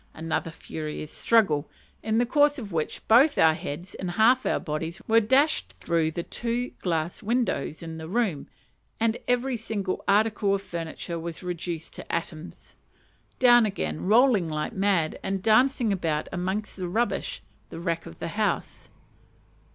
Another 0.15 0.49
furious 0.49 1.13
struggle, 1.13 1.69
in 2.01 2.17
the 2.17 2.25
course 2.25 2.57
of 2.57 2.71
which 2.71 3.07
both 3.07 3.37
our 3.37 3.53
heads, 3.53 3.93
and 3.93 4.09
half 4.09 4.47
our 4.47 4.59
bodies, 4.59 4.99
were 5.07 5.19
dashed 5.19 5.73
through 5.73 6.09
the 6.09 6.23
two 6.23 6.71
glass 6.81 7.21
windows 7.21 7.83
in 7.83 7.99
the 7.99 8.07
room, 8.09 8.47
and 8.99 9.19
every 9.27 9.55
single 9.55 10.03
article 10.07 10.55
of 10.55 10.63
furniture 10.63 11.19
was 11.19 11.43
reduced 11.43 11.93
to 11.93 12.11
atoms. 12.11 12.75
Down 13.37 13.63
again, 13.67 14.03
rolling 14.07 14.49
like 14.49 14.73
mad, 14.73 15.19
and 15.21 15.43
dancing 15.43 15.93
about 15.93 16.27
amongst 16.31 16.77
the 16.77 16.87
rubbish 16.87 17.43
the 17.69 17.79
wreck 17.79 18.07
of 18.07 18.17
the 18.17 18.29
house. 18.29 18.89